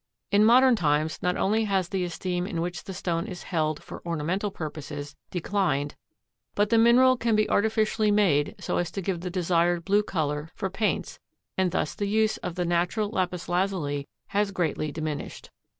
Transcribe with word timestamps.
In 0.31 0.43
modern 0.43 0.75
times 0.75 1.21
not 1.21 1.37
only 1.37 1.65
has 1.65 1.89
the 1.89 2.03
esteem 2.03 2.47
in 2.47 2.59
which 2.59 2.85
the 2.85 2.93
stone 2.95 3.27
is 3.27 3.43
held 3.43 3.83
for 3.83 4.03
ornamental 4.03 4.49
purposes 4.49 5.15
declined 5.29 5.93
but 6.55 6.71
the 6.71 6.79
mineral 6.79 7.15
can 7.15 7.35
be 7.35 7.47
artificially 7.47 8.09
made 8.09 8.55
so 8.59 8.77
as 8.77 8.89
to 8.93 9.01
give 9.03 9.21
the 9.21 9.29
desired 9.29 9.85
blue 9.85 10.01
color 10.01 10.49
for 10.55 10.71
paints 10.71 11.19
and 11.55 11.69
thus 11.69 11.93
the 11.93 12.07
use 12.07 12.37
of 12.37 12.55
the 12.55 12.65
natural 12.65 13.11
lapis 13.11 13.47
lazuli 13.47 14.07
has 14.29 14.49
greatly 14.49 14.91
diminished. 14.91 15.51